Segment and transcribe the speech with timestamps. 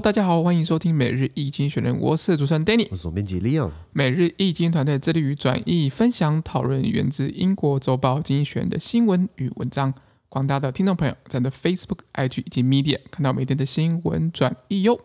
[0.00, 3.70] Hello，大家好，欢迎收听每日易经济学人，我是主持人 Danny，我是总编辑 Leon。
[3.92, 9.92] 每日易经团队致力于转译、分享、讨论源自英国周报《经济学人》的新闻与文章。
[10.30, 14.98] 广大的听众朋友，在的 Facebook、IG 以及 Media 看到每天的新闻转译哟。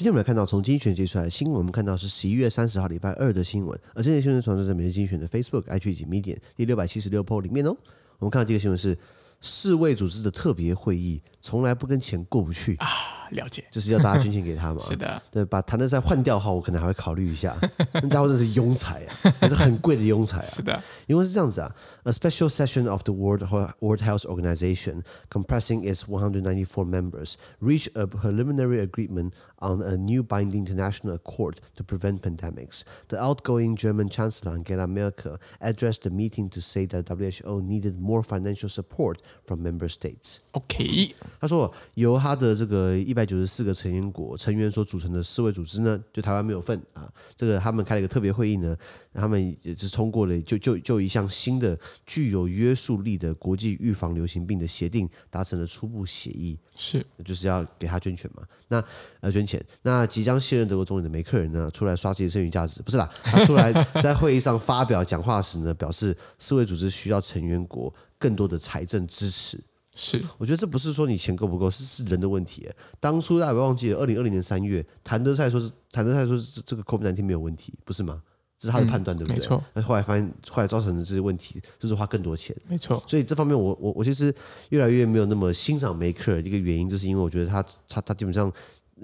[0.00, 7.76] 今天我们来看到从经济学人接出来的新闻，我们看到是十一月三十号礼拜二的新闻，而这些新闻传在每日精选的 Facebook、IG 以及 Medium 第六百七十六 po 里面哦。
[8.18, 8.96] 我们看到这个新闻是
[9.42, 12.87] 世卫组织的特别会议，从来不跟钱过不去啊。
[13.31, 14.79] 了解，就是要大家捐钱给他嘛。
[14.81, 17.57] 是的，对，把谭德塞换掉后，我可能还会考虑一下。
[17.93, 20.41] 那家伙真是庸才啊，还是很贵的庸才啊。
[20.43, 23.41] 是的，因为是这样子啊，A special session of the World
[23.79, 30.63] World Health Organization, comprising its 194 members, reached a preliminary agreement on a new binding
[30.67, 32.83] international accord to prevent pandemics.
[33.07, 38.21] The outgoing German Chancellor Angela Merkel addressed the meeting to say that WHO needed more
[38.21, 40.41] financial support from member states.
[40.53, 43.20] OK， 他说由他的这个一百。
[43.20, 47.06] 在九十四个成员国成员所组成的世卫组织呢，就台湾没有份啊。
[47.36, 48.74] 这个他们开了一个特别会议呢，
[49.12, 56.58] 他们也是通过了就就就一项新的具有约束力的国际预防流行病的协定，达成了初步协议。
[56.74, 58.42] 是，就是要给他捐钱嘛。
[58.68, 58.82] 那
[59.20, 63.70] 呃捐钱，那即将卸任德国总理的梅克尔呢，出来刷自己的剩余价值，不是啦，他出来
[64.02, 69.60] 在会议上发表讲话时呢，表示世卫组织需要成员国更多的财政支持。
[69.94, 72.68] 是，我觉得这不是说你钱够不够，是是人的问题。
[72.98, 78.22] 当初大家不要忘记了，二零二零年三月，谭德赛说是谭德赛说是这个 COVID 难题没有问题，不是吗？
[78.58, 79.36] 这是他的判断，对不对？
[79.36, 79.62] 没错。
[79.72, 82.54] 那后来发现，后来造成的这些问题就是花更多钱。
[82.68, 83.02] 没错。
[83.06, 84.34] 所以这方面我，我我我其实
[84.68, 88.52] 越来越没有那么欣赏梅克尔的一个原因，就是因为我觉得他他他基本上。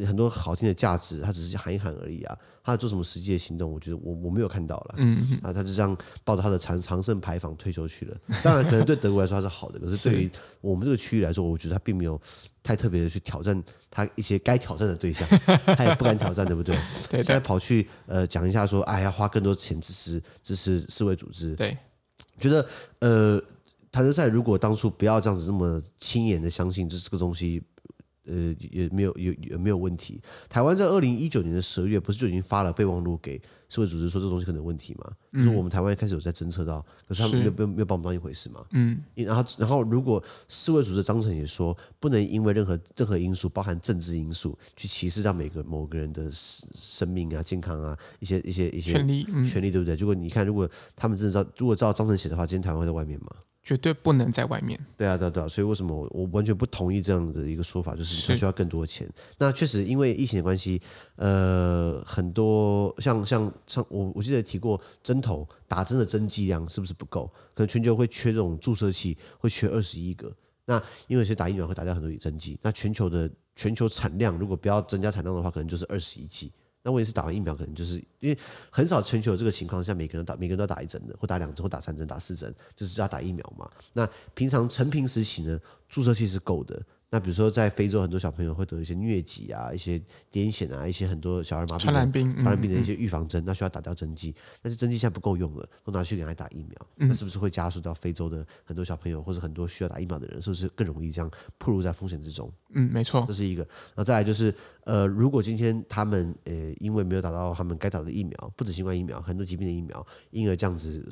[0.05, 2.37] 很多好听的价值，他只是喊一喊而已啊！
[2.63, 4.95] 他做什么实际的行动，我觉得我我没有看到了。
[4.99, 8.17] 嗯啊，他就这样抱着他的长长胜牌坊退休去了。
[8.43, 12.21] 当然，可能对德国来说他是好的，可是对于 我们这个区域来说，我觉得他并没有
[12.63, 15.27] 太特别的去挑战他一些该挑战的对象，
[15.77, 16.77] 他也不敢挑战，对不对？
[17.09, 17.23] 对。
[17.23, 21.55] 现在跑去呃讲一下说，哎，要花更多钱支持支持世卫组织。
[21.55, 21.77] 对。
[22.39, 22.67] 觉得
[22.99, 23.41] 呃，
[23.91, 27.63] 谭德塞如果当初不要这样子这么轻言的相信，这这个东西。
[28.27, 30.21] 呃，也没有有也没有问题。
[30.49, 35.11] 台湾在二零一九年的十二月，不是就已经发了备忘录给世卫组织，说这东西可能有问题吗？
[35.33, 38.65] 嗯、说我们台湾开始有在侦测到，可是他们没有没有没有把我们当一回事嘛？
[38.73, 39.03] 嗯。
[39.15, 49.95] 然后然后，如果世卫组织章程也说，不能因为任何任何因素，包含政治因素，去歧视到每个某个人的生命啊、健康啊一些一些一些权利，嗯、权利对不对？
[49.97, 53.29] 如果你看，如果他们真的照如果照章程写的话，今天台湾会在外面吗？
[53.67, 54.79] 绝对不能在外面。
[54.97, 57.97] 对啊，对啊，对啊，所以为什么我我完全不同意这样的一个说法？
[57.97, 59.11] 就是他需要更多的钱。
[59.39, 60.81] 那确实因为疫情的关系，
[61.17, 67.27] 呃，很多像像像我我记得提过针头打针的针剂量是不是不够？
[67.55, 70.33] 可能全球会缺这种注射器，会缺二十一个。
[70.65, 76.53] 那因为是打疫苗会打掉很多针剂，那全球的全球产量如果不要增加产量的话，可能就是二十一剂。
[76.87, 78.39] 那我也是打完疫苗，可能就是因为
[78.71, 83.69] 很少全球这个情况下，每个人打每个人都要打一针的，或打两针，或打三针，打四针，就是要打疫苗嘛。
[83.93, 85.59] 那平常成平时期呢，
[85.89, 86.81] 注射器是够的。
[87.09, 89.97] 那比如说，在非洲很多小朋友会得一些疟疾啊、一些
[90.31, 94.35] 癫痫啊、一些很多小儿麻痹、传染病、传染病的一些预防针，那需要打掉针剂。
[94.61, 102.53] 但是针剂现在不够用了，都拿去给他打疫苗，那是不是会加速到非洲的很多小朋友或者很多需要打疫苗的人，是不是更容易这样暴露在风险之中？
[102.75, 103.67] 嗯，没错，这是一个。
[103.95, 104.53] 那再来就是，
[104.85, 111.09] 呃，如果今天他们呃因为没有打到他们该打的疫苗，不止新冠疫苗，很多疾病的疫苗，因而这样子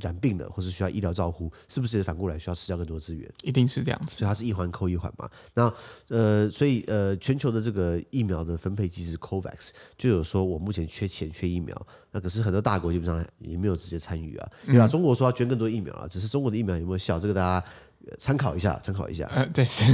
[0.00, 3.30] 染病了，或是需要医疗照护，是不是也反过来需要吃掉更多资源？
[3.42, 5.28] 一定是这样子，所以它是一环扣一环嘛。
[5.54, 5.72] 那
[6.08, 11.74] 呃，所以呃，全球的这个疫苗的分配机制 COVAX 就有说，我目前缺钱缺疫苗，
[12.10, 14.48] 那可是很多大国基本上也没有直接参与啊。
[14.66, 14.88] 对吧？
[14.88, 17.66] 中国说要捐更多疫苗啊，只是中国的疫苗有没有效，这个大家
[18.18, 19.26] 参考一下，参考一下。
[19.26, 19.84] 呃， 对，是。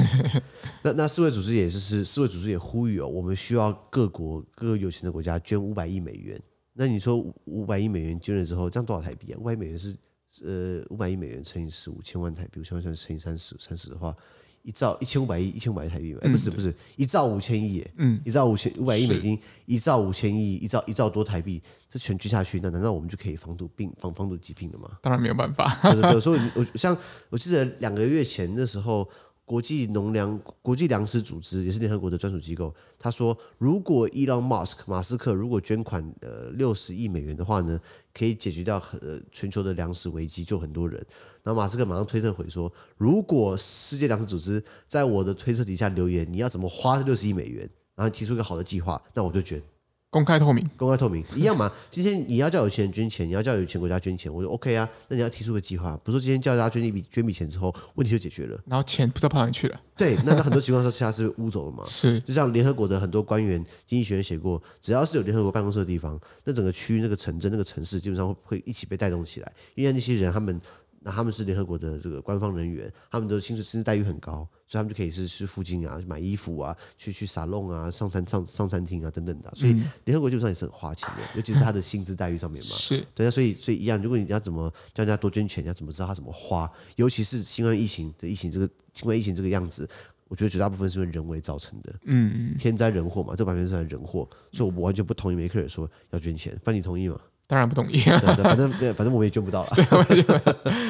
[0.82, 6.40] 那那世卫组织也是是世卫组织也呼吁哦，我们需要各国各个有钱的国家捐五百亿美元。
[6.80, 9.36] 那你说五百亿美元捐了之后，这样多少台币啊？
[9.40, 9.96] 五百亿美元是
[10.44, 14.14] 呃五百亿美元乘以十五千万台币，五千万乘以三十三十的话，
[14.62, 19.36] 一兆一千五百亿一千五百亿台币哎，不是不是一兆五千亿耶，嗯，一兆五千五百亿美金，
[19.66, 21.60] 一兆五千亿一兆一兆多台币，
[21.90, 24.98] 这全捐下去，那难道我们就可以防堵病防防堵疾病了吗？
[25.02, 25.80] 当然没有办法。
[25.82, 26.96] 对对对，所以我像
[27.28, 29.08] 我记得两个月前的时候。
[29.48, 37.80] 国际农粮国际粮食组织也是联合国的专属机构，他说，如果伊朗马斯克马斯克如果捐款呃六十亿美元的话呢，
[38.12, 40.98] 可以解决掉呃全球的粮食危机，救很多人。
[41.42, 49.62] 然后马斯克马上推特回说，如果世界粮食组织在我的推特底下留言，你要怎么花这六十亿美元，然后提出一个好的计划，那我就捐。
[50.10, 51.70] 公开透明，公开透明一样嘛？
[51.90, 54.88] 今天你要叫有钱人捐钱，你要叫有钱国家捐钱，我说 OK 啊。
[55.08, 58.58] 那你要提出个计划，不是说今天叫大家捐一笔捐笔钱之后，问题就解决了。
[58.64, 59.78] 然后钱不知道跑哪里去了。
[59.98, 61.84] 对，那那很多情况下是他是污走了嘛？
[61.88, 70.58] 是，就像联合国的很多官员、经济学人写过，只要是有联合国办公室的地方，那整个区域、那个城镇、那个城市，基本上会会一起被带动起来，因为那些人他们。
[71.00, 79.52] 那他们是联合国的这个官方人员，他们的薪水薪资待遇很高，所以他们就可以是去附近啊买衣服啊，去去沙龙啊，上餐上上餐厅啊等等的。
[79.54, 79.72] 所以
[80.04, 82.70] 联合国基本上也是很花钱的，尤其是他的薪资待遇上面嘛。
[82.70, 86.70] 是对啊，所以所以一样，如果你要怎么叫人家多捐钱，你要怎么知道他怎么花？
[86.96, 89.88] 尤其是新冠疫情的疫情这个新冠疫情这个样子，
[90.26, 91.94] 我觉得绝大部分是因为人为造成的。
[92.04, 96.58] 嗯嗯，天灾人祸嘛，这百分之百人祸，所以我完全不同意梅克尔说要捐钱。
[96.64, 97.20] 范，你同意吗？
[97.47, 99.69] 当然不同意，反正反正我们也捐不到了。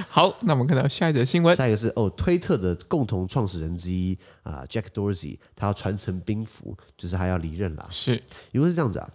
[0.08, 1.56] 好，那我们看到下一则新闻。
[1.56, 7.88] 下一个是哦，推特的共同创始人之一啊，Jack Dorsey，他要传承兵符，就是他要离任了。
[7.90, 9.10] 是，因为是这样子啊，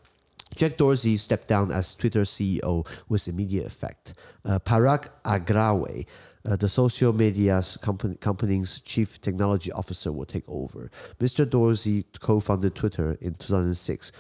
[0.56, 4.14] Jack Dorsey stepped down as Twitter CEO with immediate effect.
[4.42, 6.06] 呃，Parag Agrawal，
[6.42, 10.90] 呃，the social media company company's chief technology officer will take over.
[11.20, 11.48] Mr.
[11.48, 14.10] Dorsey co-founded Twitter in 2006.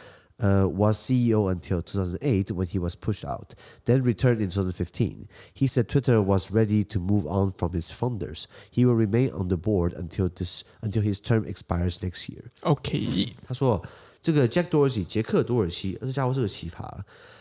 [0.41, 3.53] Uh, was CEO until 2008 when he was pushed out,
[3.85, 5.27] then returned in 2015.
[5.53, 8.47] He said Twitter was ready to move on from its founders.
[8.69, 12.51] He will remain on the board until this until his term expires next year.
[12.63, 13.81] OK，他说
[14.23, 16.89] 这个 Jack Dorsey 杰克多尔西，这家伙是个奇葩。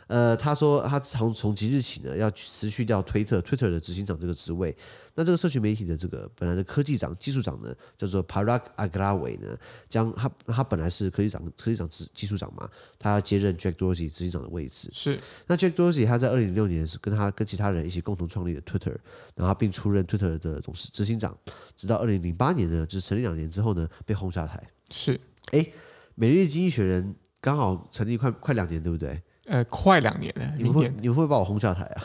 [0.09, 4.77] 呃，他说他从从即日起呢，要辞去掉推特 Twitter 的执行长这个职位。
[5.15, 9.57] 那这个社群媒体的这个本来的科技长、技术长呢，叫做 Parag Agrawal 呢，
[9.89, 12.69] 将他他本来是科技长、科技长、技术长嘛，
[12.99, 14.91] 他要接任 Jack Dorsey 执行长的位置。
[14.93, 15.19] 是。
[15.47, 18.97] 那 Jack Dorsey 他在二零零六年是跟他跟其他人一起共同创立的 Twitter，
[19.35, 21.35] 然后并出任 Twitter 的董事执行长，
[21.75, 24.63] 直到二零零八年呢，就是成立两年之后呢，被轰下台。
[24.91, 25.19] 是。
[25.53, 25.67] 哎，
[26.15, 29.23] 每日经济学人刚好成立快快两年，对不对？
[29.47, 32.03] 呃，快两年了，你们会你们会把我轰下台啊？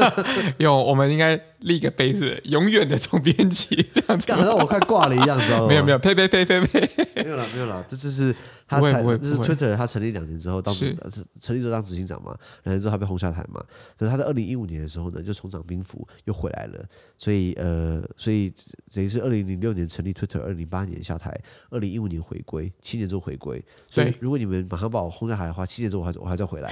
[0.58, 5.68] 有，我们应该立个碑，是永远的总编辑这样子，好像我快挂了一样，知道吗？
[5.68, 6.90] 没有没有，呸呸呸呸呸，
[7.22, 8.34] 没有了没有了，这就是。
[8.70, 10.96] 他才就是 Twitter，他成立两年之后当时
[11.40, 13.60] 成立之后当执行长嘛，两年之后他被轰下台嘛。
[13.98, 16.84] 可是他在二零一五年的时候呢，就重掌兵符又回来了。
[17.18, 18.48] 所以呃，所以
[18.94, 21.36] 等于是二零零六年成立 Twitter，二零零八年下台，
[21.70, 23.60] 二零一五年回归，七年之后回归。
[23.90, 26.69] 所以如果你们马上把我轰下台的话，七年之后我还我还再回来，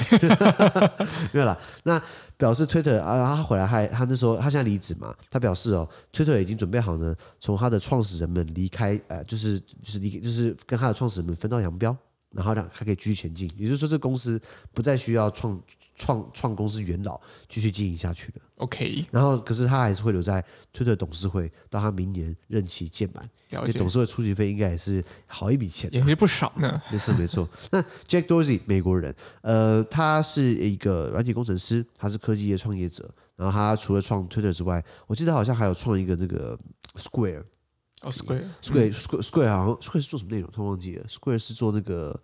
[1.33, 1.59] 没有啦。
[1.85, 2.01] 那
[2.37, 11.97] 表示 Twitter 啊，他回来还他那时候他现在离职嘛，他表示哦，Twitter 已经准备好呢，从他的创始人们离开，呃，就是就是离就是跟他的创始人们分道扬镳。
[12.31, 14.39] 然后让还可以继续前进，也就是说，这公司
[14.75, 15.59] 不再需要创
[15.99, 18.43] 创创公司元老继续经营下去了。
[18.57, 20.43] OK，然后可是他还是会留在
[20.73, 23.29] 推特董事会，到他明年任期届满。
[23.51, 26.81] 了解，董事会出席费应该也是好一笔钱，也是不少呢。
[26.91, 27.49] 没错没错。
[27.71, 33.09] 那 Jack Dorsey 美国人，呃，他是一个软体工程师，他是科技业创业者。
[33.37, 36.59] 然后他除了创推特之外，我记得好像还有创一个那个
[36.97, 37.45] Square。
[38.03, 40.51] 哦，Square，Square，Square，Square、嗯、Square, Square 好像 Square 是做什么内容？
[40.51, 41.05] 突然忘记了。
[41.09, 42.21] Square 是做那个。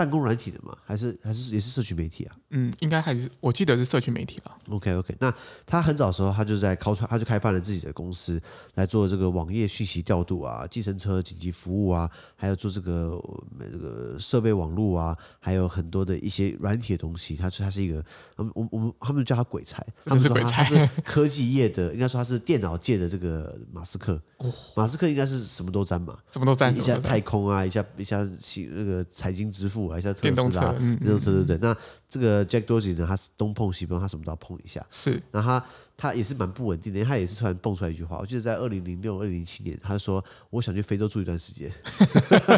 [0.00, 2.34] 办公软体的嘛，还是还是也是社群媒体啊？
[2.48, 4.56] 嗯，应该还是我记得是社群媒体了。
[4.70, 5.30] OK OK，那
[5.66, 8.40] 他很早的时候，他就在开创，他就开办了自己的公司，
[8.76, 13.22] 来做这个网页讯息调度啊、计程车紧急服务啊，还有做这个
[13.70, 17.36] 这个设备网络啊，还有很多的一些软体的东西。
[17.36, 18.02] 他说他是一个，
[18.36, 24.18] 我们我们他们叫他鬼才，他们是鬼才，他是科技业的，应该说他是电脑界的这个马斯克。
[24.38, 28.26] 哦，马斯克应该是什么都沾嘛，什么都沾，一下太空啊，一下一下
[28.72, 30.74] 那个财经支付啊，一下特斯拉。
[30.78, 31.58] 嗯，电动车对不对？
[31.60, 31.76] 那
[32.10, 33.06] 这个 Jack Dorsey 呢？
[33.08, 34.84] 他是东碰西碰，他什么都要碰一下。
[34.90, 35.64] 是，然后他
[35.96, 38.18] 他也是蛮不稳定的，他也是突然蹦出来一句话。
[38.18, 41.70] 我记得在二零零六、二零零七年，他说：“我想去非洲住一段时间。”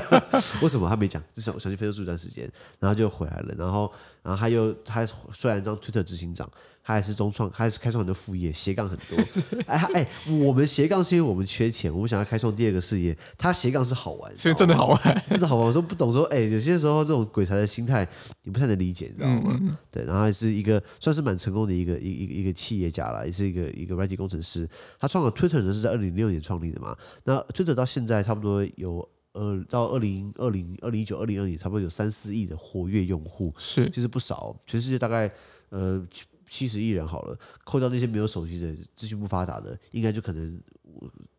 [0.63, 1.23] 为什么他没讲？
[1.35, 3.55] 就想我想去非洲住一段时间，然后就回来了。
[3.59, 3.93] 然后，
[4.23, 6.51] 然后他又他虽然当 Twitter 执行长。
[6.85, 9.17] 他还是中创，还是开创很多副业，斜杠很多。
[9.69, 10.09] 哎哎，
[10.45, 13.17] 我们斜杠是因为我们缺钱，我们想要开创第二个事业。
[13.39, 15.69] 他斜杠是好玩，所以真的好玩，真的好玩。
[15.69, 18.05] 我说不懂说，哎，有些时候这种鬼才的心态，
[18.43, 19.42] 你不太能理解，你知道吗？
[19.42, 24.69] 嗯嗯对，然后还是一个算是蛮成功的一个一一个一个企业家了，也是一个一个软件工程师。
[24.99, 26.97] 他创了 Twitter 呢是在二零零六年创立的嘛？
[27.25, 34.57] 那 Twitter 到现在差不多有呃到二零二零二零一九二零二零差不多有三四亿的活跃用户，是其实不少。
[34.67, 35.31] 全世界大概
[35.71, 36.07] 呃。
[36.53, 40.61] 七十亿人好了，扣掉那些没有手机的、资讯不发达的，应该就可能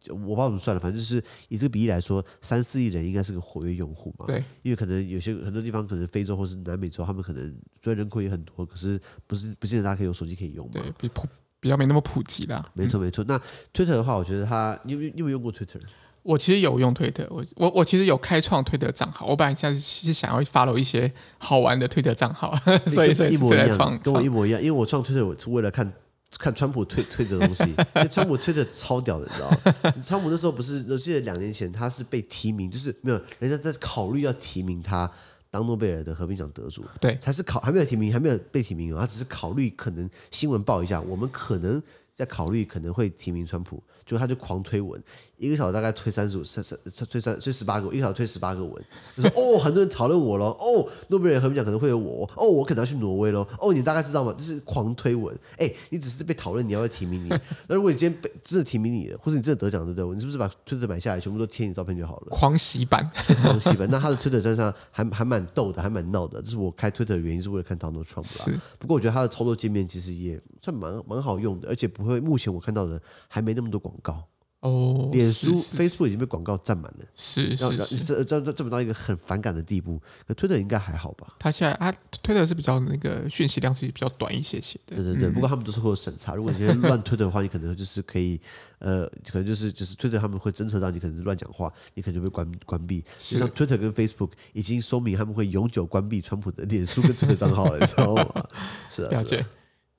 [0.10, 4.25] 我不知道怎么算了，反正就是以这个比例来说，三四亿人应该是个活跃用户嘛。
[4.25, 7.43] 对，因为可能有些很多地方，可能非洲或是南美洲，他们可能
[7.81, 10.72] 虽然人口也很多，可是不是不见得大家可以有手机可以用嘛。
[10.74, 11.27] 对，比普
[11.60, 12.65] 比较没那么普及啦。
[12.74, 13.24] 没错没错。
[13.27, 13.39] 那
[13.74, 15.79] Twitter 的话，我觉得它，你有你有没有用过 Twitter？
[16.24, 22.55] 我其实有用 Twitter，，我我我其实有开创推特账号，我本来现在是想要 follow 一些好玩的 Twitter 账号，
[22.88, 25.91] 所以所以一模一样，创跟我一模一样，因为我创推特我是为了看
[26.38, 27.63] 看川普推 推的东西，
[27.96, 29.94] 因为川普推的超屌的，你知道吗？
[30.02, 35.10] 川普那时候不是，我记得两年前他是被提名，就是没有人家在考虑要提名他
[35.52, 41.82] 当诺贝尔的和平奖得主，对，才是考还没有提名，还没有被提名哦，他只是考虑可能新闻报一下，我们可能
[42.15, 43.82] 在考虑可能会提名川普。
[44.05, 45.01] 就他就狂推文，
[45.38, 46.77] 一个小时大概推三十五、三三
[47.10, 48.86] 推三推十八个，一个小时推十八个文。
[49.15, 54.34] 就说哦，很多人讨论我喽，哦，诺贝尔和平奖可能会有我，哦，我可能要去挪威喽，哦，你大概知道吗？
[54.34, 57.29] 就是狂推文，哎，你只是被讨论，你要不要提名你？
[57.70, 60.15] 那如果你今天被真的提名你了，或者你真的得奖，对不对？
[60.15, 62.27] 你是不是把推特买下来，全部都贴你照片就好了？
[62.29, 63.10] 狂洗版，
[63.41, 63.88] 狂洗版。
[63.89, 66.41] 那他的推特站上还还蛮逗的，还蛮闹的。
[66.41, 68.62] 这是我开推特的原因，是为了看 Donald Trump 啦。
[68.77, 74.24] 不过我觉得他的操作界面其实也算蛮蛮好用的，而且不会，目前我看到的还没那么多广告。
[74.60, 80.01] 哦，脸书、Facebook 已经被广告占满了，是是是，这这这么到一个很反感的地步。
[80.25, 81.36] 可推特应该还好吧？
[81.38, 81.91] 他现在他
[82.22, 84.95] 推特是比较那个讯息量是比较短一些些的。
[84.95, 86.33] 对对对，不过他们都是会有审查。
[86.33, 88.39] 如果你今天乱推的话，你可能就是可以
[88.79, 93.03] 呃，可能就是就是推特他们会侦测到你可能是乱讲话，你可能就被关关闭。
[93.19, 98.45] 实际上，推特跟 Facebook 已经说明他们会永久关闭川普的脸书跟推特账号了，你知道吗？
[98.89, 99.45] 是啊，了解。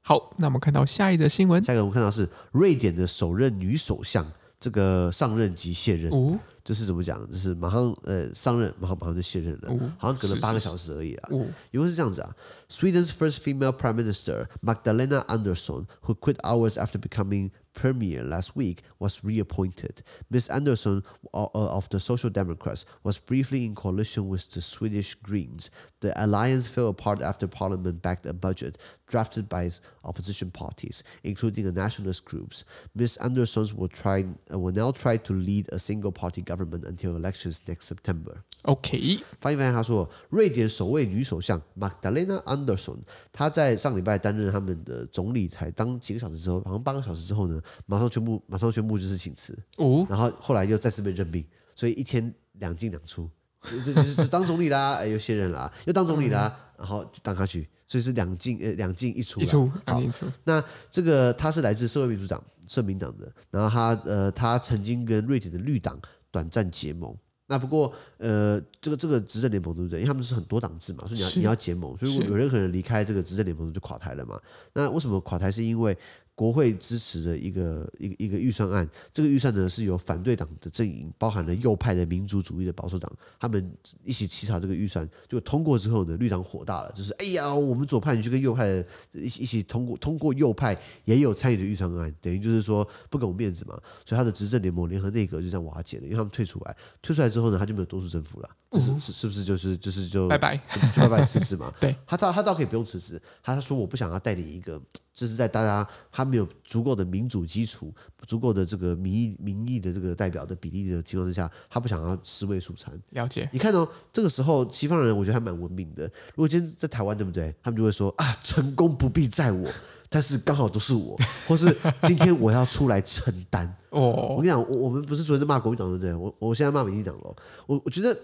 [0.07, 1.65] 好，那我们看到下一则新闻。
[1.65, 4.25] 下一个我们看到是瑞典的首任女首相。
[4.61, 7.21] 这个上任即卸任，哦、就是怎么讲？
[7.31, 11.29] 就是马上呃上任，马上马上就卸任了，哦、好像隔了八个小时而已啊。
[11.71, 12.35] 因为是这样子啊
[12.71, 19.24] ，Sweden's first female prime minister Magdalena Andersson who quit hours after becoming premier last week was
[19.24, 20.02] reappointed.
[20.30, 20.50] Ms.
[20.50, 21.04] Andersson
[21.34, 25.70] of the Social Democrats was briefly in coalition with the Swedish Greens.
[26.02, 28.78] The alliance fell apart after Parliament backed a budget
[29.08, 29.72] drafted by
[30.04, 32.64] opposition parties, including the nationalist groups.
[32.96, 33.18] Ms.
[33.18, 37.86] Andersson will try will now try to lead a single party government until elections next
[37.86, 38.44] September.
[38.64, 42.98] OK，翻译翻译，他说，瑞典首位女首相 Magdalena Andersson，
[43.32, 49.57] 她在上礼拜担任他们的总理，才当几个小时之后，好像八个小时之后呢， 马上全部，马上宣布就是请辞。
[49.77, 51.45] 哦，然后后来又再次被任命，
[51.75, 53.29] 所以一天两进两出，
[53.85, 59.41] 就就是就当总理啦，哎，又卸任啦，又当总理啦，然后就当下去，所以是两进呃两进一出。
[59.41, 60.27] 一出，好，一出。
[60.45, 65.99] 那这个他是来自社会民主党、社民党的，然后他呃他曾经跟瑞典的绿党
[66.31, 67.17] 短暂结盟。
[67.47, 70.01] 那不过，呃，这个这个执政联盟对不对？
[70.01, 74.41] 因为他们是很多党制嘛，所以你要你要结盟，所以有任何人离开这个执政联盟就垮台了嘛。
[74.73, 75.53] 那为什么垮台？
[75.53, 75.95] 是因为
[76.35, 83.73] 国会支持的一个一个一个预算案，这个预算呢是由反对党的阵营，包含了右派的民族主义的保守党，他们
[84.03, 101.73] 一起起草这个预算，就通过之后呢，绿党火大了，就是哎呀，我们左派你去跟右派的一起一起通过，通过右派也有参与的预算案，等于就是说不给我面子嘛，所以他的执政联盟联合内阁就这样瓦解了，因为他们退出来，退出来之后呢，他就没有多数政府了，是是是不是就是就是就拜拜就，就拜拜辞职嘛？
[101.81, 104.83] 对，他倒他倒可以不用辞职，他说我不想要带领一个。
[105.15, 107.95] 就是在大家他没有足够的民主基础、
[108.27, 112.93] 足够的这个民意民意的这个代表的比例的情况之下，他不想要尸位素餐。
[113.11, 113.49] 了解？
[113.53, 116.03] 你看哦，这个时候西方人我觉得还蛮文明的。
[116.35, 117.55] 如果今天在台湾，对不对？
[117.63, 119.71] 他们就会说啊，成功不必在我，
[120.09, 121.17] 但是刚好都是我，
[121.47, 123.73] 或是今天我要出来承担。
[123.91, 126.13] 哦，我跟你讲，我我们不是昨天在骂国民党，对不对？
[126.13, 127.37] 我我现在骂民进党了。
[127.67, 128.19] 我我觉得。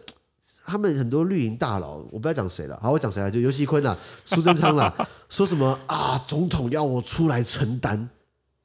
[0.70, 3.28] 他们很多绿营大佬，我不要讲谁了，好，我讲谁了？
[3.28, 4.94] 就尤锡堃了，苏贞昌啦，
[5.28, 6.16] 说什么啊？
[6.28, 8.08] 总统要我出来承担，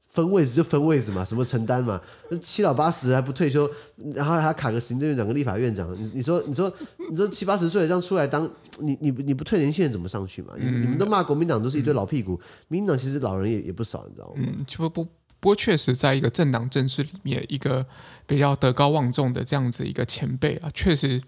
[0.08, 2.00] 分位置就分位置嘛，什么承担嘛？
[2.40, 3.68] 七老八十还不退休，
[4.14, 6.72] 然后还卡个行政院长跟立法院长，你你说你说
[7.10, 8.48] 你说七八十岁这样出来当，
[8.80, 10.54] 你你你不退年轻人怎么上去嘛？
[10.60, 14.34] 你你们都骂国民党都是一堆老屁股，民进党其实老人也也不少，你知道吗？
[14.38, 15.08] 嗯，就不。
[15.46, 17.86] 不过，确实，在一个政党政治里面，一个
[18.26, 21.22] 比较德高望重的这样子一个前辈啊，确实，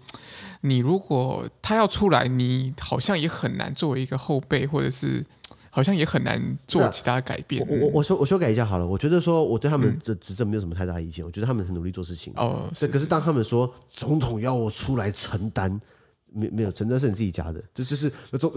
[0.62, 5.24] 你如果他要出来，你好像也很难作为一个后辈，或者是
[5.70, 7.62] 好像也很难做其他改变。
[7.62, 12.32] 啊、我我我修我修改一下好了，我觉得说我对他们的执政没有什么太大意见，嗯、我觉得他们很努力做事情。
[12.34, 12.88] 哦，是。
[12.88, 15.80] 可是当他们说总统要我出来承担。
[16.32, 18.10] 没没有承担是你自己家的，就就是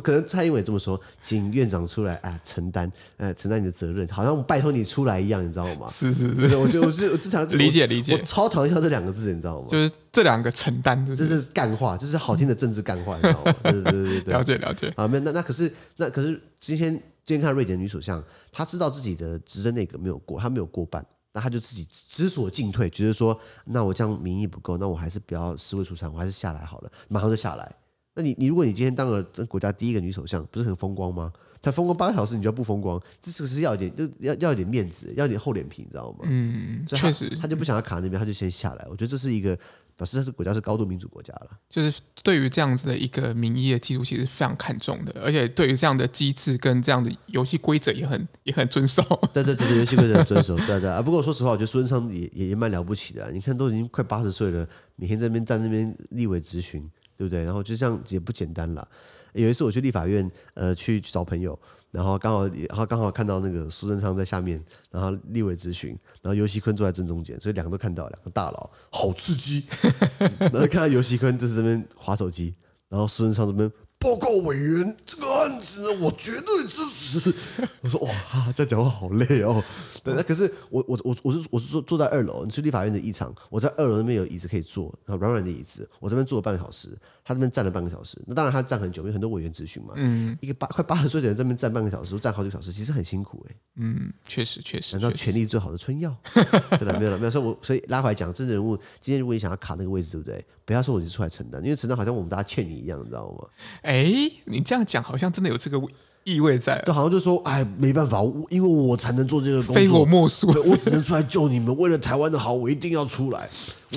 [0.04, 5.88] 可能蔡英文这么说，请院长出来啊承担，呃承担你的责任，好像我拜托你出来一样，你知道吗？
[5.88, 9.68] 是是是，我觉得我是我经常理解理解，我超讨厌他这两个字，你知道吗？
[9.70, 13.56] 就是这两个承担，这是干话，就是好听的政治干话，你知道吗？
[13.64, 14.94] 对对对对对， 了解了解。
[14.96, 16.94] 啊，没有那那可是那可是今天
[17.26, 21.06] 今天看瑞典女首相，她知道自己的执政内阁没有过，她没有过半。
[21.34, 27.76] 那他就自己知所进退，觉得说，那我这样民意不够，那我还是不要尸位出山，我还是下来好了，马上就下来。
[28.14, 31.32] 那你你如果你今天当了这国家第一个女首相，不是很风光吗？
[31.62, 36.20] 才风光八个小时，你就要不风光，这是是要一点，就要要一点面子，要一点厚脸皮，你知道吗？
[36.24, 38.86] 嗯，确实，他就不想要卡那边，他就先下来。
[38.90, 39.58] 我觉得这是一个
[40.02, 41.50] 表示，他是国家是高度民主国家了。
[41.70, 49.04] 就是对于这样子的一个民意的记录，其实非常看重的，而且对于这样的机制跟这样的游戏规则也很也很遵守。
[49.32, 51.00] 对对对对，游戏规则很遵守， 对对啊。
[51.04, 53.32] 不过说实话，我觉得苏贞昌也也也蛮了不起的。
[53.32, 56.82] 你看，都已经快八十岁了，每天在那边站那边立委咨询，
[57.16, 57.44] 对不对？
[57.44, 58.88] 然后就这样也不简单了。
[59.34, 61.58] 有一次我去立法院，呃，去去找朋友。
[61.92, 65.90] 然后刚好，然后刚好看到那个苏贞昌在下面，然后立委咨询，
[66.22, 69.66] 然后尤锡坤坐在正中间，所以两个都看到，两个大佬，好刺激。
[70.40, 72.56] 然后看到尤锡坤就是这边划手机，
[72.88, 73.70] 然后苏贞昌这边。
[74.00, 77.34] 报告委员，这个案子呢，我绝对支持。
[77.82, 79.64] 我说哇，这样讲话好累哦。
[80.04, 88.20] 对，那可是我我我我是我是坐坐在二楼，你去立法院的议场，我在二楼那边有椅子可以坐，然后软软的椅子，我这边坐了半个小时，他这边站了半个小时。
[88.26, 89.94] 那当然他站很久，因为很多委员咨询嘛。
[89.98, 90.38] 嗯。
[90.42, 93.56] 一个八快八十岁的人在那边站半个小时，站好几个小时，其实很辛苦哎。
[93.76, 94.96] 嗯，确实确实。
[94.96, 96.16] 难道权力最好的春药？
[96.80, 97.32] 对了，没有了，没有。
[97.32, 100.46] 所以我所以拉回来讲，政治人物今天如果你想要卡那个位置，对不对？
[100.66, 103.48] 不要说我是出来承担，因为承担好像我们大家欠你一样，你知道吗？
[103.82, 104.10] 哎，
[104.46, 105.78] 你这样讲好像真的有这个
[106.24, 111.76] 意味在，对，好像就说，哎，没办法，因为我才能做这个工作，非我莫属，我只能出来救你们。
[111.76, 113.50] 为了台湾的好，我一定要出来。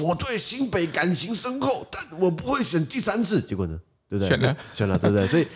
[0.02, 3.40] 我对新北感情深厚，但我不会选第三次。
[3.40, 3.78] 结果呢，
[4.09, 4.28] 对不对？
[4.28, 5.28] 选了，选了，对不对？
[5.28, 5.47] 所以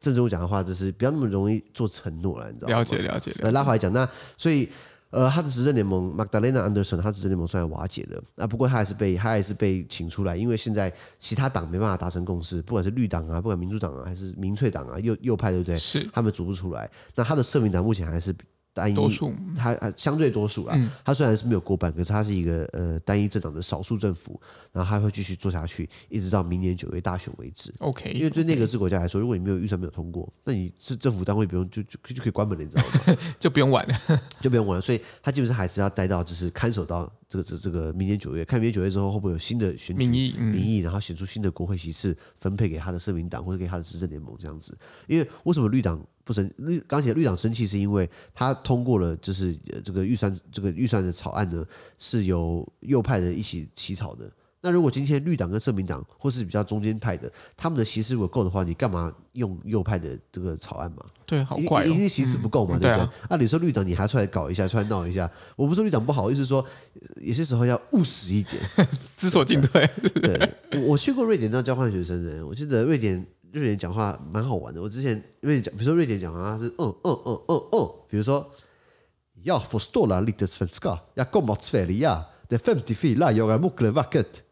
[0.00, 2.78] 政治人物讲的话，就是不要那么容易做承诺了，你知道吗？
[2.78, 3.32] 了解，了解。
[3.38, 4.68] 来拉回来讲，那所以。
[5.14, 15.78] 呃，他的执政联盟，Magdalena Andersson，他执政联盟虽然瓦解了，那不过他还是被他还是被请出来，因为现在其他党没办法达成共识，不管是绿党啊，不管民主党啊，还是民粹党啊，右右派对不对？
[15.78, 16.90] 是，他们组不出来。
[17.14, 18.34] 那他的社民党目前还是。
[18.74, 18.94] 单一，
[19.56, 20.76] 它相对多数啦。
[21.04, 24.38] 它虽然是没有过半，可是它是一个呃单一政党的少数政府，
[24.72, 27.72] 然后它会继续做下去，一直到明年九月大选为止。
[27.78, 33.16] OK，因为对内阁制国家来说，如果你没有预算没有通过，那你是政府单位不用就就就可以关门了，你知道吗？
[33.38, 33.94] 就不用玩了，
[34.42, 34.80] 就不用玩了。
[34.82, 44.76] 所以它基本上还是要待到就是看守到这个这这个明年九月，看明年九月之后会不会有新的选举民意，民意，然后选出新的国会席次分配给他的社民党或者给他的执政联盟这样子。
[45.06, 46.04] 因为为什么绿党？
[46.26, 51.62] 不生绿，刚才绿党生气是因为他通过了，就是这个预算，这个预算的草案呢，
[51.98, 54.32] 是由右派人一起起草的。
[54.64, 61.04] 那如果今天绿党跟社民党或是比较中间派的，他们的席次如果够的话，你干嘛用右派的这个草案嘛？
[61.26, 63.08] 对，好怪、哦，因为席次不够嘛，嗯、对不对？
[63.28, 66.64] 啊，你说绿党你还出来搞一下，出来闹一下，我不说绿党不好，意思是说
[67.20, 68.62] 有些时候要务实一点，
[69.18, 69.86] 知所进退。
[70.14, 73.24] 对，我去过瑞典当交换学生的，我记得瑞典。
[73.54, 74.82] 瑞典讲话蛮好玩的。
[74.82, 78.50] 我之前瑞典讲，比如说瑞典讲话是嗯嗯嗯嗯嗯，比如说
[79.44, 84.42] 要 förstå lite svenska，要 komma till Sverige，det femtiofyra jag är mycket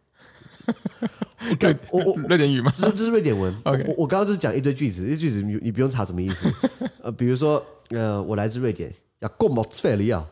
[1.91, 2.73] 我我 瑞典语吗？
[2.75, 3.53] 这是这是瑞典文。
[3.65, 3.87] Okay.
[3.89, 6.51] 我我刚刚就是讲一堆句子，这句子你你不用查什么意思。
[7.03, 10.25] 呃，比如说呃，我来自瑞典，要 komma till Sverige，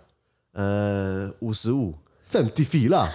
[0.52, 1.94] 呃，五十五
[2.30, 3.08] femtiofyra，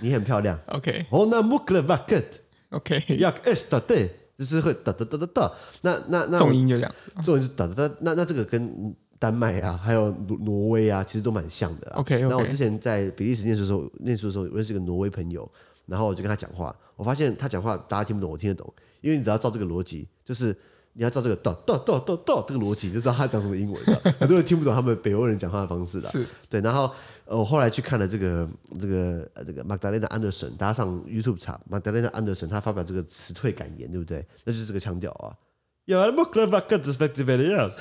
[0.00, 0.58] 你很漂亮。
[0.66, 2.22] OK，我那 mycket vacker。
[2.70, 11.90] OK，jag älskar 就是会哒哒哒哒哒，那那那重音就这样，重音就哒哒哒，那那这个跟丹麦啊，还有挪挪威啊，其实都蛮像的。
[11.92, 15.50] OK，那我之前在比利时念书的时候，念书的时候认识一个挪威朋友，
[15.86, 20.56] 然后我就跟他讲话，我发现他讲话大家听不懂，我听得懂，因为你只要照这个逻辑，就是。
[20.92, 23.94] 你要照这个哒哒哒哒哒这个逻辑，就知道他讲什么英文的。
[24.18, 26.08] 很多人听不懂他们北欧人讲话的方式的。
[26.08, 26.60] 是对。
[26.62, 26.90] 然后
[27.26, 28.46] 呃，我后来去看了这个
[28.78, 34.26] 这个呃这个 Magdalena Andersson，大家上 YouTube 查 Magdalena Andersson，他发表这个辞退感言，对不对？
[34.44, 35.30] 那就是这个腔调啊。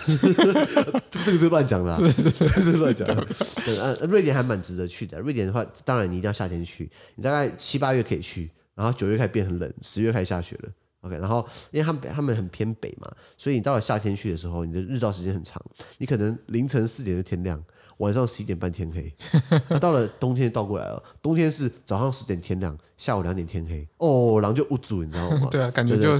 [1.10, 3.06] 这个这个就乱讲了，这是乱讲。
[3.64, 5.20] 对，呃，瑞典还蛮值得去的。
[5.20, 10.70] 瑞典的话，当然你一定要夏天去，你大概七八月可以去，然后九月开始变很冷，十月开始下雪了。
[11.02, 15.64] OK，然后因为他们他们很偏北嘛，所以你到了夏天去的时候，你的日照时间很长，
[15.98, 17.64] 你可能凌晨四点就天亮，
[18.00, 19.14] 晚上十一点半天黑。
[19.70, 23.88] 那到了冬天倒过来了，冬天是早上十点天亮，下午两点天黑。
[23.98, 25.48] 哦，然后就捂住，你知道吗？
[25.52, 26.12] 对啊，感觉就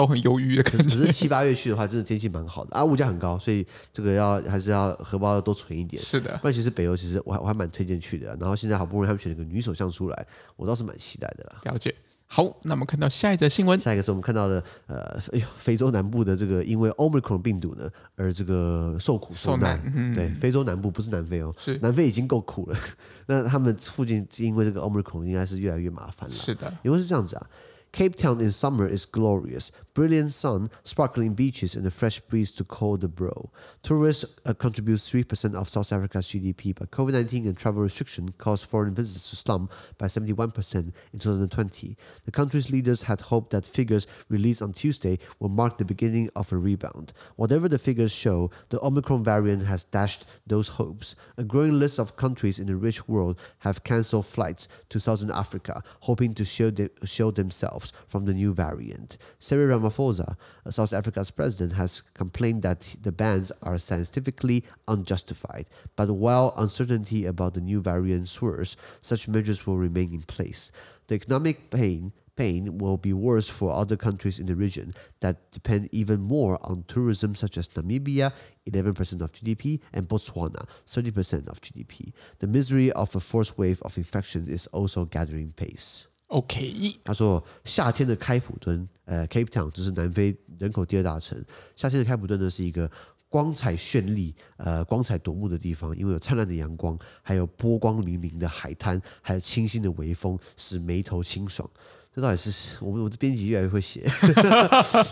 [0.00, 0.96] 都很忧郁的感觉。
[0.96, 6.02] 可是七八月去的话，真的天气蛮好的啊，物价很高，所以这个要还是要荷包要多存一点。
[6.02, 8.34] 是的，不然其实北欧其实我还我还蛮推荐去的。
[8.40, 11.60] 然后现在好不容易他们选了个女首相出来，我倒是蛮期待的啦。
[11.64, 11.94] 了解。
[12.32, 13.76] 好，那我们看到下一则新闻。
[13.78, 19.76] 下一个是我们看到的，呃，哎呦，非洲南部的这个因为 Omicron 病毒呢，而这个受苦受难。
[19.76, 22.78] 受难嗯、对，非洲南部不是南非哦，是南非已经够苦了。
[23.26, 26.32] 那他们附近因为这个 Omicron 应该是越来越麻烦了。
[26.32, 27.46] 是的，因为是这样子啊，
[27.92, 29.72] Cape Town in summer is glorious.
[29.94, 33.50] Brilliant sun, sparkling beaches, and a fresh breeze to call the bro.
[33.82, 38.64] Tourists uh, contribute 3% of South Africa's GDP, but COVID 19 and travel restriction caused
[38.64, 40.74] foreign visits to slump by 71%
[41.12, 41.96] in 2020.
[42.24, 46.52] The country's leaders had hoped that figures released on Tuesday will mark the beginning of
[46.52, 47.12] a rebound.
[47.34, 51.16] Whatever the figures show, the Omicron variant has dashed those hopes.
[51.36, 55.82] A growing list of countries in the rich world have cancelled flights to Southern Africa,
[56.00, 56.70] hoping to show,
[57.04, 59.18] shield themselves from the new variant.
[59.38, 60.36] Cyril Ramaphosa,
[60.68, 65.66] South Africa's president, has complained that the bans are scientifically unjustified.
[65.96, 70.72] But while uncertainty about the new variant soars, such measures will remain in place.
[71.08, 75.90] The economic pain pain will be worse for other countries in the region that depend
[75.92, 78.32] even more on tourism, such as Namibia,
[78.66, 82.14] 11% of GDP, and Botswana, 30% of GDP.
[82.38, 86.06] The misery of a fourth wave of infection is also gathering pace.
[86.30, 91.36] OK，他说夏天的开普敦，呃，Cape Town 就是南非人口第二大城。
[91.74, 92.88] 夏天的开普敦呢是一个
[93.28, 101.68] 光彩绚丽、呃光彩夺目的地方，因为有灿烂的阳光，还有波光粼粼的海滩，还有清新的微风，使眉头清爽。
[102.14, 104.02] 这到底是我们我的编辑越来越会写，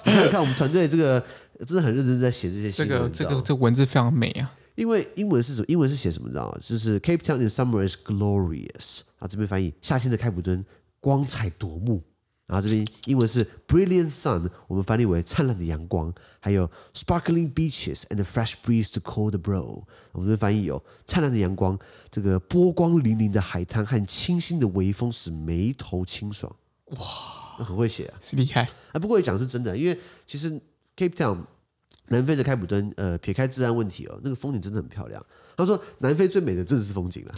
[0.07, 1.21] 你看看我们团队这个
[1.67, 3.13] 真的很认真在写这些新闻。
[3.13, 4.55] 这个这个这文字非常美啊！
[4.77, 5.67] 因为英文是什么？
[5.69, 6.29] 英文是写什么？
[6.29, 6.59] 你知道吗？
[6.61, 9.01] 就是 Cape Town in summer is glorious。
[9.19, 10.65] 啊，这边翻译夏天的开普敦
[11.09, 12.03] 光彩夺目。
[12.47, 16.13] 然后这边英文是 brilliant sun，我们翻译为灿烂的阳光。
[16.39, 19.83] 还有 sparkling beaches and a fresh breeze to call the brow，。
[20.13, 21.79] 我们这边翻译有灿烂的阳光，
[22.11, 26.55] 这个波光粼粼的海滩和清新的微风使眉头清爽。
[26.87, 28.99] 哇，很会写啊，是厉害啊！
[28.99, 30.51] 不过也讲是真的，因为其实
[30.97, 31.39] Cape Town
[32.09, 35.25] 南非的开普敦，呃，撇开治安问题哦，那个风景真的很漂亮。
[35.57, 37.35] 他说南非最美的正是风景了，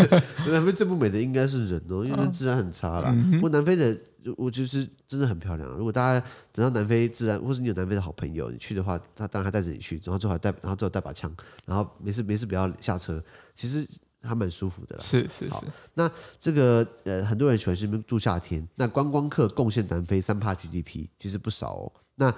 [0.50, 3.14] 南非最不美的应该是人哦，因为治安很差啦。
[3.32, 3.96] 不过南非的，
[4.36, 5.68] 我就是真的很漂亮。
[5.70, 11.32] 如果大家等到南非治安，或是你有南非的好朋友，你去的话，他当然还带着你去，然后最好带，然后最好带把枪，
[11.64, 13.22] 然后没事没事不要下车。
[13.54, 13.86] 其实。
[14.22, 15.56] 还蛮舒服的啦，是是是。
[15.94, 16.06] 那
[16.38, 18.68] 这个呃，很多人喜欢去那边度夏天。
[18.74, 21.92] 那观光客贡献南非三帕 GDP，其实不少哦。
[22.16, 22.30] 那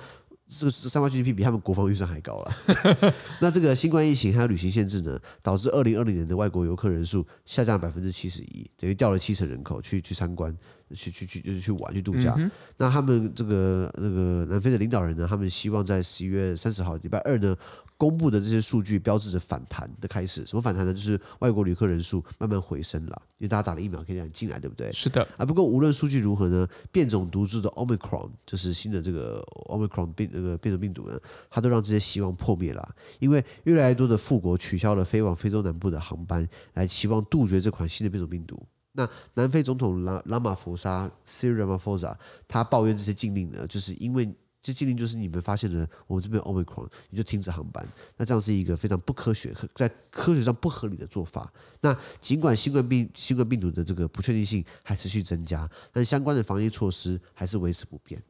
[0.59, 2.53] 这个三八 GDP 比他们国防预算还高了。
[3.41, 10.55] 那这个新冠疫情还有旅行限制呢，导致二零二零年的外国游客人数下降百分之七十一，等于掉了七成人口去去参观、
[10.95, 12.35] 去去去就是去玩、去度假。
[12.39, 17.57] 嗯、那他们这个那个南非的领导人呢，他们希望在十一月三十号礼拜二呢。
[17.99, 20.45] 公布的这些数据标志着反弹的开始。
[20.45, 20.93] 什么反弹呢？
[20.93, 24.91] 就是外国旅客人数慢慢回升了，因为大家打了疫苗可以让你进来，对不对？
[24.91, 25.23] 是的。
[25.37, 31.17] 啊，不过无论数据如何呢，变种毒株的 Omicron 就是新的这个 Omicron 病那个变种病毒呢，
[31.49, 32.97] 它都让这些希望破灭了。
[33.21, 38.61] 因为越来越多的富国取消了飞往非洲南部的航班，来期望杜绝这款新的变种病毒。
[38.93, 44.33] 那南非总统拉拉马福沙 s i r a m a f o s a 他抱怨这些禁令呢，就是因为。
[44.65, 47.85] 这禁令就是你们发现了我们这边 Omicron，你就停止航班。
[48.17, 51.53] 那这样是一个非常不科学、在科学上不合理的做法。
[51.81, 58.23] 那尽管新冠病新冠病毒的这个不确定性还持续增加，但相关的防疫措施还是维持不变。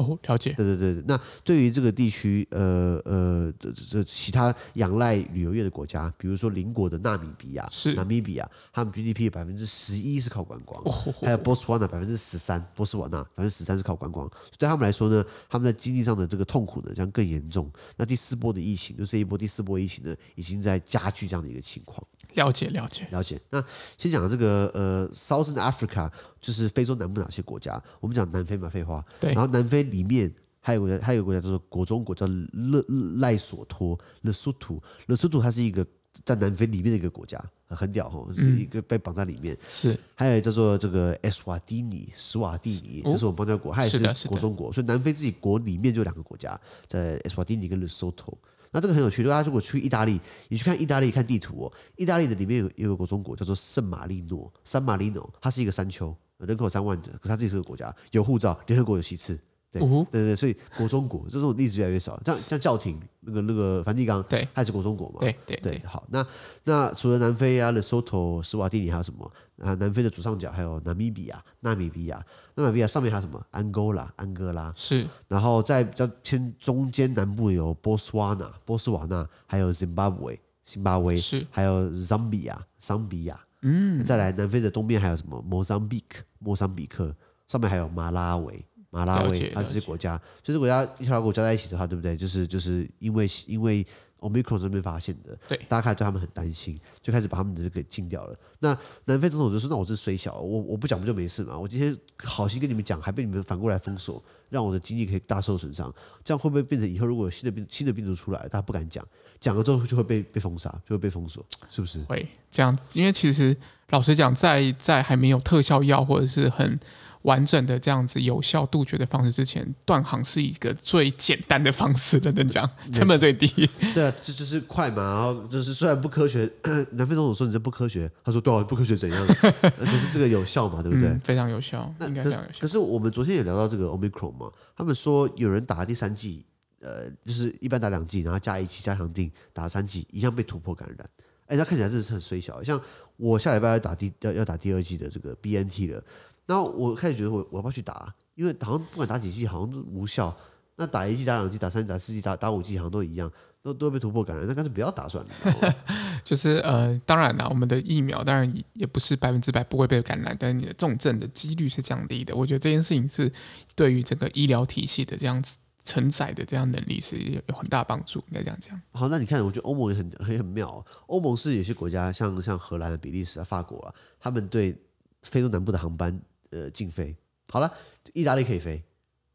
[0.00, 0.54] 哦，了解。
[0.54, 10.82] 对对对，那对于这个地区，呃呃，这这其他仰赖旅游业的国家，比如说邻国的纳米比亚，是纳米比亚，他们 GDP 的百分之十一是靠观光，
[11.20, 17.70] 还有波斯湾纳百分之十三，波斯瓦纳百分之十三是靠观光，对他们来说呢，他们在经济上的这个痛苦呢将更严重。
[17.96, 22.02] 那第四波的疫情，就这一波第四波疫情呢，已经在加剧这样的一个情况。
[22.34, 23.40] 了解了解了解。
[23.50, 23.62] 那
[23.98, 26.10] 先讲这个呃，Southern Africa
[26.40, 27.82] 就是非洲南部哪些国家？
[28.00, 29.04] 我们讲南非嘛，废话。
[29.20, 29.32] 对。
[29.32, 32.84] 然后南非里面还有个还有个国家叫做国中国，叫勒
[33.18, 34.82] 赖索托勒苏图。
[35.06, 35.86] 勒苏图它是一个
[36.24, 39.54] 在南非里面的一个国家，很屌哈，是一个被绑在里面。
[39.54, 39.98] 嗯、是。
[40.14, 44.72] 还有叫做这个埃斯瓦蒂尼，斯瓦蒂尼，这是我们邦交国，它也是国中国。
[44.72, 48.36] 所以南非自己国里面就两个国家，在埃斯瓦蒂尼跟勒苏托。
[48.72, 59.38] 那这个很有趣，大家如果去意大利，你去看意大利看地图哦，意大利的里面有有个国中国叫做圣马力诺，圣马力诺，它是一个山丘，人口三万的，可是他自己是个国家，有护照，联合国有席次。
[59.72, 62.20] 对，对对对，所以国中国这种例子越来越少。
[62.26, 65.18] 像像教廷那个那个梵蒂冈，对，它也是国中国嘛。
[65.20, 66.26] 对对对，好，那
[66.64, 69.72] 那除了南非啊，勒索托、斯瓦蒂尼还有什么啊？
[69.74, 72.20] 南非的左上角还有纳米比亚、纳米比亚、
[72.56, 73.40] 纳米比亚上面还有什么？
[73.52, 75.06] 安哥拉、安哥拉是。
[75.28, 83.40] 然后在比较偏中间南部有波斯瓦纳、波斯瓦纳，还有津巴威、津巴威是，还有桑比亚、桑比亚。
[83.62, 85.40] 嗯，再来南非的东边还有什么？
[85.42, 87.14] 莫桑比克、莫桑比克，
[87.46, 88.64] 上面还有马拉维。
[88.92, 92.16] 马拉维，它这些国家，就是国家一条国家在一起的话，对不对？
[92.16, 93.86] 就是就是因为因为
[94.18, 98.36] Omicron 这边发现的，对，大家开始对他们很担心，就开始把他们的这个禁掉了。
[98.58, 101.56] 那南非总统就说：“那我这虽小，我我不讲不就没事嘛？
[101.56, 105.90] 我今天好心跟你们讲，还被你们反过来封锁，让我的经济可以大受损伤。
[106.22, 109.02] 这样会不会变成以后如果有新的病新的病毒出来，大家不敢讲，
[109.40, 112.00] 讲了之后就会被被封杀，就会被封锁，是不是？
[112.02, 113.56] 会这样子，因为其实
[113.88, 116.78] 老实讲，在在还没有特效药或者是很。
[117.22, 123.46] 完整的这样子有效杜绝的方式之前，断航是一个最简单的方式，认真讲，成本最低。
[123.94, 126.50] 对啊，这就是快嘛，然后就是虽然不科学，
[126.92, 129.26] 南非总统说你这不科学，他说对啊，不科学怎样？
[129.60, 131.08] 可是这个有效嘛，对不对？
[131.08, 132.58] 嗯、非常有效，应该非常有效。
[132.60, 136.44] 可是我们昨天也聊到这个 Omicron 嘛，他们说有人打第三剂，
[136.80, 141.06] 呃，就是一般打两剂，然后加一剂加强定打三剂，一样被突破感染。
[141.46, 142.80] 哎，他看起来真的是很衰小，像
[143.16, 146.02] 我下礼拜要打第要要打第二剂的这个 BNT 了。
[146.46, 148.14] 然后我开始觉得我我要不要去打？
[148.34, 150.34] 因为好像不管打几剂，好像都无效。
[150.76, 153.30] 那打一剂、打两剂、打三剂、打四剂、打打五剂，好像都一样，
[153.62, 154.46] 都都会被突破感染。
[154.48, 155.74] 那干脆不要打算了。
[156.24, 162.34] 就是呃，当然啦，我们的疫苗当然也不是百分之百不会被感染，但是你的重症的几率是降低的。
[162.34, 163.30] 我觉得这件事情是
[163.76, 168.20] 对于整个医疗体系的这样子承载的这样能力是有很大帮助。
[168.28, 168.80] 应该这样讲。
[168.92, 170.82] 好，那你看，我觉得欧盟也很很很妙。
[171.08, 174.74] 欧盟是有些国家，像像荷兰、比利时啊、法国啊，他们对
[175.20, 176.18] 非洲南部的航班。
[176.50, 177.16] 呃，禁飞
[177.48, 177.72] 好了，
[178.12, 178.82] 意大利可以飞。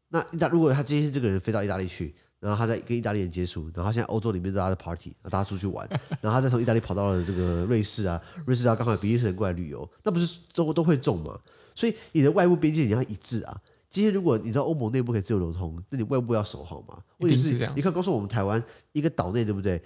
[0.08, 5.88] 那意大如果他今天这个人飞到意大利去，然后他在跟意大利人接触，然后现在欧洲里面大家的 party，然后大家出去玩，
[6.20, 11.38] 然后他再从意大利跑到了这个瑞士啊，瑞士啊刚好有比利时人过来旅游，那不是都都会中吗？
[11.74, 13.60] 所以你的外部边界你要一致啊。
[13.88, 16.98] 今天如果你知道欧盟内部可以自由流通，那你外部要守好吗？
[17.18, 19.80] 问题是，你看，告诉我们台湾一个岛内对不对？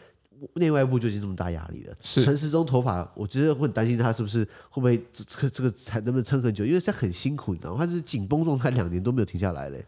[0.54, 1.94] 内外部就已经这么大压力了。
[2.00, 6.64] 是陈时中头发，我觉得会很担心他是不是会不会这个这个才能不能撑很久？
[6.64, 7.84] 因为这很辛苦，你知道吗？
[7.84, 9.84] 他是紧绷状态，两年都没有停下来嘞。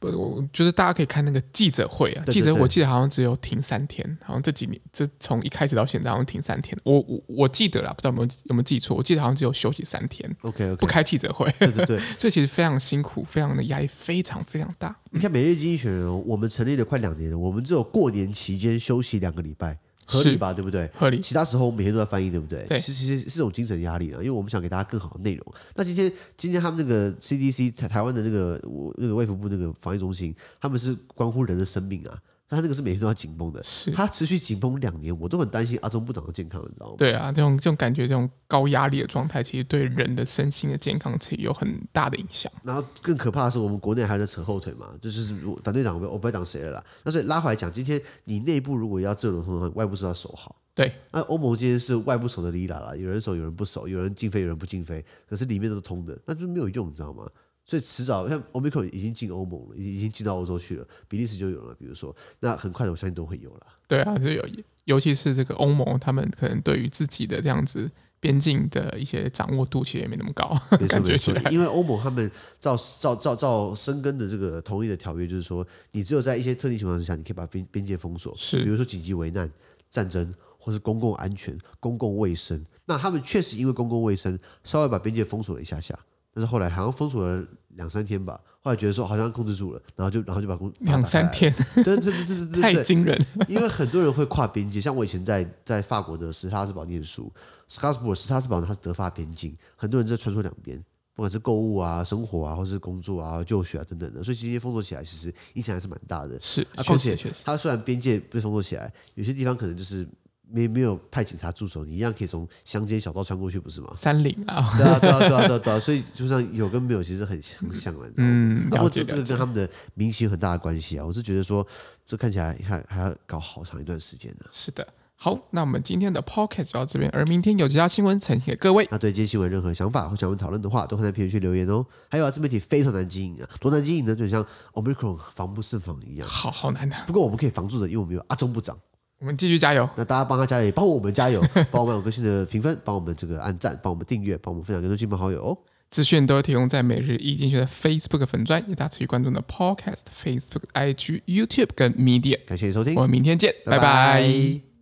[0.00, 6.76] 不，我觉得大家可以看那个记者会啊，记者我记得好像只有停三天，好像这几年这从一开始到现在好像停三天。
[6.84, 8.96] 我我我记得啦，不知道有没有有没有记错？
[8.96, 10.28] 我记得好像只有休息三天。
[10.42, 11.50] OK OK，不开记者会。
[11.58, 14.94] 对对对， 所以其实非常辛苦，非常的压力非常非常大。
[15.12, 19.78] 你看每日经济学人，我们成立了快两年了，我们只有过年期间休息两个礼拜。
[20.06, 20.88] 合理吧，对不对？
[20.94, 21.20] 合理。
[21.20, 22.64] 其他时候我们每天都在翻译，对不对？
[22.66, 22.80] 对。
[22.80, 25.54] 其实其实是种精神压力了，因为我们想给大家更好的内容。
[25.74, 32.18] 那今天今天他们那个 CDC 台台湾的那个我那个卫福部那个防疫中心，他们是关乎人的生命啊。
[32.48, 36.94] 他那个是每天都要紧绷的，是他持续紧绷两年，我都很担心阿中部长的健康，你知道吗？
[36.98, 42.52] 对啊，这种这种感觉，这种高压力的状态，其实对人的身心的健康其实有很大的影响。
[42.62, 46.84] 然后更可怕的是，我们国内还在扯后腿嘛，就是反对党我不会讲谁了啦。
[47.02, 50.54] 那所以拉回来讲，今天你内部如果要自由流通的话，外部是要守好。
[50.74, 57.24] 对，那欧盟今天是外部守的哩啦啦，有人守，有人不守，有人禁飞，有人不禁飞，可是里面都是通的，那就没有用，你知道吗？
[57.66, 61.74] 所以迟早像 Omicron 已经进欧盟了，已经进到欧洲去了，比利时就有了。
[61.74, 63.66] 比如说，那很快的，我相信都会有了。
[63.88, 64.44] 对啊，就有，
[64.84, 70.50] 尤其是这个欧盟，他们可能对于自己的这样子边境的一些掌握度，其实也没那么高。
[70.78, 79.50] 没错 没错，因为欧盟他们照照照照生根的这个同意的条约，就是说，你只有在一些特定情况之下，你可以把边边界封锁，是比如说紧急危难、
[79.90, 82.62] 战争，或是公共安全、公共卫生。
[82.84, 85.98] 那他们确实因为公共卫生，稍微把边界封锁了一下下。
[86.34, 87.44] 但是后来好像封锁了
[87.76, 93.16] 两三天吧，后来觉得说好像控制住了，然后就然后就把公两三天，对对对对对对， 太惊人。
[93.46, 97.32] 因为很多人会跨边界，像我以前在在法国的斯特拉斯堡念书，
[97.68, 100.76] 斯特拉斯堡斯特拉斯堡它是德法边境，很多人在穿梭两边，
[101.14, 106.40] 不管是购物啊、生活啊，或是工作啊、就学啊等等的，所以今天封锁起来其实影响还是蛮大的。
[106.40, 110.06] 是，啊，况且它虽然边界被封锁起来，有些地方可能就是。
[110.54, 113.92] 没没有派警察驻守，你一样可以从乡间小道穿过去，不是吗？
[113.96, 121.04] 山林啊，对啊，对啊，对啊，对啊，对啊，所以就像有跟没有，其实很相像了，嗯，然后这这个跟他们的民情有很大的关系啊。
[121.04, 121.66] 我是觉得说，
[122.06, 124.46] 这看起来还还要搞好长一段时间呢。
[124.52, 124.86] 是的，
[125.16, 128.86] 好，那我们今天的 Pocket 就到这边，而明天有其他新闻呈现给各位。
[128.92, 131.84] 那对这些新闻任何想法或想问讨论的话，都可以在评论区留言哦。
[132.08, 134.14] 还有啊，自媒体非常难经营啊，多难经营呢？
[134.14, 136.96] 就像 Omicron 防不胜防一样，好好难的。
[137.06, 138.78] 不过我们可以防住的，因为我们有阿中部长。
[139.24, 139.88] 我们继续加油！
[139.96, 145.56] 那大家帮他加油，也帮我们加油，帮我们有个新的评分，帮我们这个按赞，帮我们订阅，帮我们分享给多亲朋好友哦。
[145.88, 152.38] 资讯都提供在每日易经济学的 Facebook 粉专，也大家持续关注的 Podcast、Facebook、IG、YouTube 跟 Media。
[152.46, 153.82] 感谢收听，我们明天见，拜拜。
[153.82, 154.73] 拜拜。